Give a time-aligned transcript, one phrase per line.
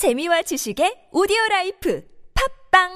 [0.00, 2.02] 재미와 지식의 오디오 라이프
[2.72, 2.88] 팟빵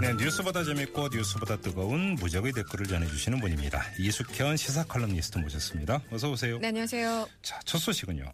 [0.00, 3.84] 네, 뉴스보다 재밌고 뉴스보다 뜨거운 무적의 댓글을 전해주시는 분입니다.
[4.00, 6.02] 이숙현 시사 칼럼니스트 모셨습니다.
[6.10, 6.58] 어서 오세요.
[6.58, 7.28] 네, 안녕하세요.
[7.40, 8.24] 자, 첫 소식은요.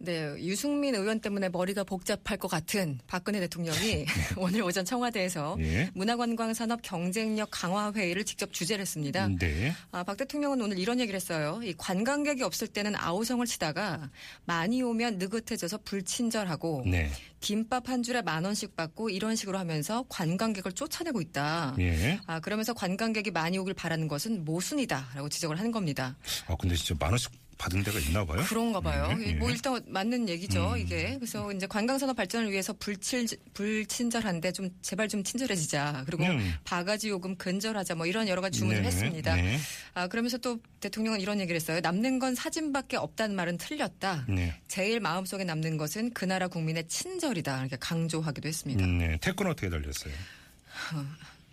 [0.00, 4.06] 네, 유승민 의원 때문에 머리가 복잡할 것 같은 박근혜 대통령이
[4.36, 5.90] 오늘 오전 청와대에서 예.
[5.94, 9.28] 문화관광산업 경쟁력 강화 회의를 직접 주재를 했습니다.
[9.38, 9.74] 네.
[9.90, 11.60] 아, 박 대통령은 오늘 이런 얘기를 했어요.
[11.64, 14.10] 이 관광객이 없을 때는 아우성을 치다가
[14.44, 17.10] 많이 오면 느긋해져서 불친절하고 네.
[17.40, 21.74] 김밥 한 줄에 만 원씩 받고 이런 식으로 하면서 관광객을 쫓아내고 있다.
[21.80, 22.20] 예.
[22.26, 26.16] 아, 그러면서 관광객이 많이 오길 바라는 것은 모순이다라고 지적을 하는 겁니다.
[26.46, 28.42] 아, 근데 진짜 만 원씩 받은 데가 있나 봐요?
[28.46, 29.08] 그런가 봐요.
[29.18, 29.52] 네, 뭐 예.
[29.52, 30.78] 일단 맞는 얘기죠, 음.
[30.78, 31.16] 이게.
[31.16, 36.04] 그래서 이제 관광산업 발전을 위해서 불칠, 불친절한데 좀 제발 좀 친절해지자.
[36.06, 36.54] 그리고 음.
[36.64, 37.96] 바가지 요금 근절하자.
[37.96, 39.34] 뭐 이런 여러 가지 주문을 네, 했습니다.
[39.34, 39.58] 네.
[39.94, 41.80] 아, 그러면서 또 대통령은 이런 얘기를 했어요.
[41.82, 44.26] 남는 건 사진밖에 없다는 말은 틀렸다.
[44.28, 44.54] 네.
[44.68, 47.60] 제일 마음속에 남는 것은 그 나라 국민의 친절이다.
[47.60, 48.84] 이렇게 강조하기도 했습니다.
[48.84, 49.18] 음, 네.
[49.20, 50.14] 댓글은 어떻게 달렸어요?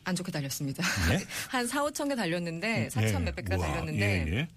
[0.03, 0.83] 안 좋게 달렸습니다.
[1.09, 1.25] 네?
[1.49, 3.19] 한 4, 5천 개 달렸는데, 4천 네.
[3.19, 4.47] 몇백 개 달렸는데, 예, 예.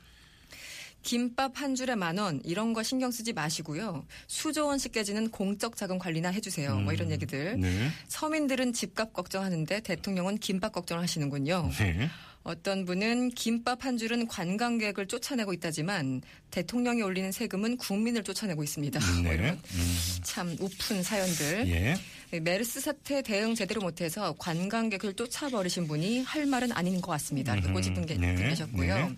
[1.03, 4.05] 김밥 한 줄에 만 원 이런 거 신경 쓰지 마시고요.
[4.27, 6.77] 수조 원씩 깨지는 공적 자금 관리나 해주세요.
[6.81, 7.59] 뭐 이런 얘기들.
[7.61, 7.89] 네.
[8.09, 11.71] 서민들은 집값 걱정하는데 대통령은 김밥 걱정을 하시는군요.
[11.79, 12.11] 네.
[12.43, 18.99] 어떤 분은 김밥 한 줄은 관광객을 쫓아내고 있다지만 대통령이 올리는 세금은 국민을 쫓아내고 있습니다.
[18.99, 19.35] 뭐 네.
[19.35, 21.69] 이런 음, 참 우픈 사연들.
[21.69, 22.41] 예.
[22.41, 27.55] 메르스 사태 대응 제대로 못해서 관광객을 쫓아버리신 분이 할 말은 아닌 것 같습니다.
[27.55, 28.95] 이렇게 음, 꼬집은 게 네, 계셨고요.
[28.97, 29.17] 네.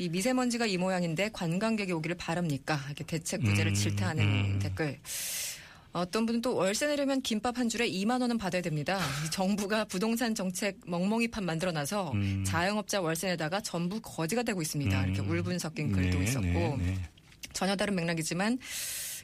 [0.00, 2.80] 이 미세먼지가 이 모양인데 관광객이 오기를 바랍니까?
[2.86, 4.58] 이렇게 대책 부재를 음, 질타하는 음.
[4.58, 4.98] 댓글.
[5.92, 8.98] 어떤 분은 또 월세 내려면 김밥 한 줄에 2만 원은 받아야 됩니다.
[9.26, 12.44] 이 정부가 부동산 정책 멍멍이판 만들어놔서 음.
[12.46, 15.04] 자영업자 월세 내다가 전부 거지가 되고 있습니다.
[15.04, 15.30] 이렇게 음.
[15.30, 16.98] 울분 섞인 글도 네, 있었고 네, 네.
[17.52, 18.58] 전혀 다른 맥락이지만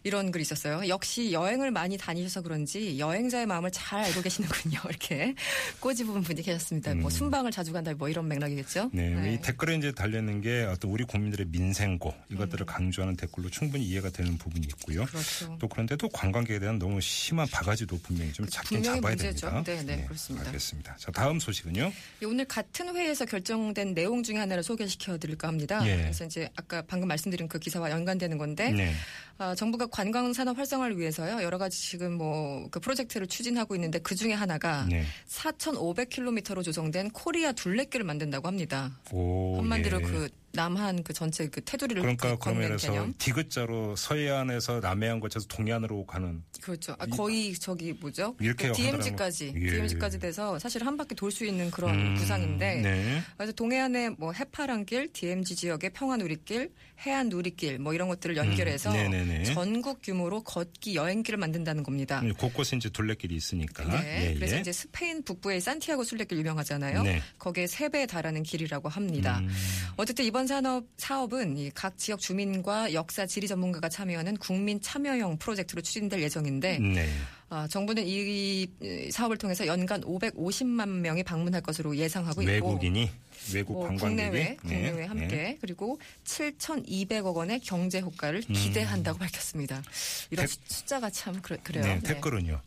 [0.04, 0.88] 이런 글이 있었어요.
[0.88, 4.80] 역시 여행을 많이 다니셔서 그런지 여행자의 마음을 잘 알고 계시는군요.
[4.88, 5.34] 이렇게
[5.80, 6.94] 꼬집은 분이 계셨습니다.
[6.94, 8.90] 뭐 순방을 자주 간다 뭐 이런 맥락이겠죠.
[8.94, 9.22] 음.
[9.22, 14.10] 네, 이 댓글에 이제 달렸는 게 어떤 우리 국민들의 민생고 이것들을 강조하는 댓글로 충분히 이해가
[14.10, 15.02] 되는 부분이 있고요.
[15.02, 15.06] 음.
[15.06, 15.56] 그렇죠.
[15.60, 19.46] 또 그런데도 관광객에 대한 너무 심한 바가지도 분명히 좀 잡긴 분명히 잡아야 문제죠.
[19.50, 19.72] 됩니다.
[19.72, 20.46] 네, 네, 그렇습니다.
[20.46, 20.96] 알겠습니다.
[20.98, 21.92] 자, 다음 소식은요.
[22.22, 25.86] 예, 오늘 같은 회의에서 결정된 내용 중에 하나를 소개시켜 드릴까 합니다.
[25.86, 25.96] 예.
[25.96, 28.92] 그래서 이제 아까 방금 말씀드린 그 기사와 연관되는 건데 네.
[29.38, 34.14] 아, 정부가 관광 산업 활성화를 위해서요 여러 가지 지금 뭐 그 프로젝트를 추진하고 있는데 그
[34.14, 35.04] 중에 하나가 네.
[35.28, 38.98] 4,500km로 조성된 코리아 둘레길을 만든다고 합니다.
[39.12, 40.04] 오, 한마디로 예.
[40.04, 43.14] 그 남한 그 전체 그 테두리를 그러니까 그 그러면서 개념.
[43.18, 46.96] 디귿자로 서해안에서 남해안 거쳐서 동해안으로 가는 그렇죠.
[46.98, 48.34] 아, 거의 저기 뭐죠?
[48.40, 49.52] 이렇게 그 DMZ까지.
[49.54, 49.70] 예.
[49.70, 53.22] DMZ까지 돼서 사실 한 바퀴 돌 수 있는 그런 음, 구상인데 네.
[53.36, 56.70] 그래서 동해안의 뭐 해파랑길, DMZ 지역의 평화누리길,
[57.04, 59.44] 해안 누리길 뭐 이런 것들을 연결해서 음.
[59.44, 62.22] 전국 규모로 걷기 여행길을 만든다는 겁니다.
[62.38, 63.84] 곳곳에 이제 둘레길이 있으니까.
[64.00, 64.30] 네.
[64.30, 64.60] 예, 그래서 예.
[64.60, 67.02] 이제 스페인 북부의 산티아고 순례길 유명하잖아요.
[67.02, 67.20] 네.
[67.38, 69.40] 거기에 세 배에 달하는 길이라고 합니다.
[69.40, 69.50] 음.
[69.96, 76.20] 어쨌든 이번 산업 사업은 이각 지역 주민과 역사 지리 전문가가 참여하는 국민 참여형 프로젝트로 추진될
[76.22, 77.08] 예정인데 네.
[77.48, 83.10] 아, 정부는 이, 이 사업을 통해서 연간 550만 명이 방문할 것으로 예상하고 있고 외국인이
[83.54, 85.58] 외국 뭐 관광객이 국내외, 네, 국내외 함께 네.
[85.60, 89.82] 그리고 7,200억 원의 경제 효과를 기대한다고 밝혔습니다.
[90.30, 90.48] 이런 음.
[90.48, 92.60] 댓- 수- 숫자가 참 그래, 요 네, 댓글은요.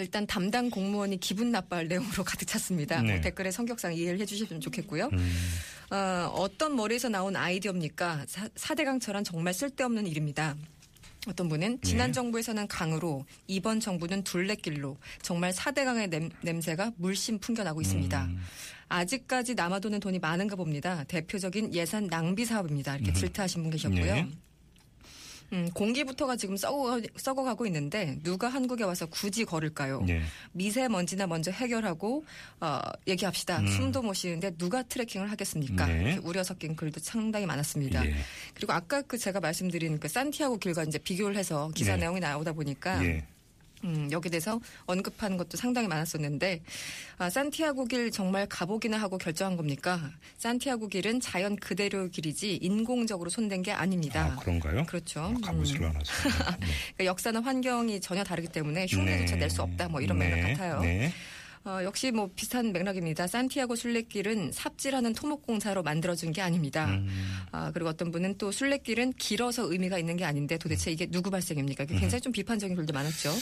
[0.00, 3.02] 일단 담당 공무원이 기분 나빠할 내용으로 가득 찼습니다.
[3.02, 3.12] 네.
[3.14, 5.08] 뭐 댓글의 성격상 이해를 해주시면 좋겠고요.
[5.12, 5.34] 음.
[5.90, 8.26] 어, 어떤 머리에서 나온 아이디어입니까?
[8.26, 10.56] 사, 사대강철한 정말 쓸데없는 일입니다.
[11.26, 12.12] 어떤 분은 지난 네.
[12.12, 18.24] 정부에서는 강으로 이번 정부는 둘레길로 정말 사대강의 냄, 냄새가 물씬 풍겨나고 있습니다.
[18.24, 18.38] 음.
[18.88, 21.04] 아직까지 남아도는 돈이 많은가 봅니다.
[21.04, 22.96] 대표적인 예산 낭비 사업입니다.
[22.96, 24.14] 이렇게 질타하신 분 계셨고요.
[24.14, 24.28] 네.
[25.52, 30.02] 음, 공기부터가 지금 썩어, 썩어가고 있는데 누가 한국에 와서 굳이 걸을까요?
[30.02, 30.20] 네.
[30.52, 32.24] 미세먼지나 먼저 해결하고
[32.60, 33.64] 어, 얘기합시다.
[33.66, 35.86] 숨도 못 쉬는데 누가 트레킹을 하겠습니까?
[35.86, 36.04] 음.
[36.04, 36.20] 네.
[36.22, 38.06] 우려 섞인 글도 상당히 많았습니다.
[38.06, 38.14] 예.
[38.54, 42.00] 그리고 아까 그 제가 말씀드린 그 산티아고 길과 이제 비교를 해서 기사 네.
[42.00, 43.24] 내용이 나오다 보니까 예.
[43.84, 46.62] 음, 여기 대해서 언급하는 것도 상당히 많았었는데
[47.18, 50.10] 아, 산티아고 길 정말 가보기나 하고 결정한 겁니까?
[50.38, 54.34] 산티아고 길은 자연 그대로 길이지 인공적으로 손댄 게 아닙니다.
[54.36, 54.84] 아, 그런가요?
[54.86, 55.20] 그렇죠.
[55.20, 55.90] 아, 가보질 음.
[55.90, 56.12] 않아서.
[56.60, 56.66] 네.
[56.96, 59.88] 그러니까 역사나 환경이 전혀 다르기 때문에 흉내조차 낼수 없다.
[59.88, 60.80] 뭐 이런 맥락 같아요.
[60.80, 61.12] 네.
[61.64, 63.26] 어, 역시 뭐 비슷한 맥락입니다.
[63.26, 66.86] 산티아고 순례길은 삽질하는 토목공사로 만들어준 게 아닙니다.
[66.86, 67.08] 음.
[67.52, 71.84] 아, 그리고 어떤 분은 또 순례길은 길어서 의미가 있는 게 아닌데 도대체 이게 누구 발생입니까?
[71.86, 73.32] 굉장히 좀 비판적인 글도 많았죠.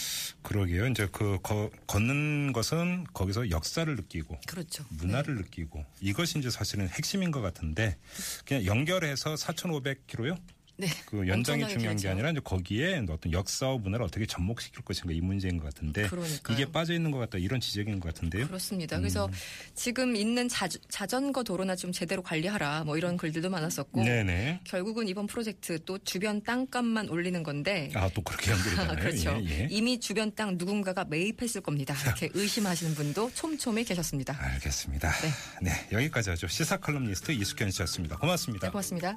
[0.43, 0.89] 그러게요.
[0.89, 4.85] 이제 그 거- 걷는 것은 거기서 역사를 느끼고 그렇죠.
[4.91, 7.97] 문화를 느끼고 이것이 이제 사실은 핵심인 것 같은데
[8.45, 10.37] 그냥 연결해서 4,500km요?
[10.76, 10.88] 네.
[11.06, 12.08] 그 연장이 중요한 게.
[12.08, 16.55] 아니라 이제 거기에 어떤 역사와 문화를 어떻게 접목시킬 것인가 이 문제인 것 같은데 그러니까요.
[16.56, 18.46] 이게 빠져 있는 것 같다 이런 지적인 것 같은데요.
[18.46, 18.96] 그렇습니다.
[18.96, 19.02] 음.
[19.02, 19.28] 그래서
[19.75, 24.61] 지금 있는 자, 자전거 도로나 좀 제대로 관리하라 뭐 이런 글들도 많았었고 네네.
[24.64, 28.96] 결국은 이번 프로젝트 또 주변 땅값만 올리는 건데 아 또 그렇게 연결되나요?
[28.96, 29.38] 그렇죠.
[29.44, 29.69] 예, 예.
[29.70, 31.94] 이미 주변 땅 누군가가 매입했을 겁니다.
[32.05, 34.34] 이렇게 의심하시는 분도 촘촘히 계셨습니다.
[34.40, 35.12] 알겠습니다.
[35.20, 35.31] 네.
[35.61, 36.46] 네 여기까지 하죠.
[36.46, 38.17] 시사 칼럼니스트 이숙현 씨였습니다.
[38.17, 38.69] 고맙습니다.
[38.69, 39.17] 네, 고맙습니다.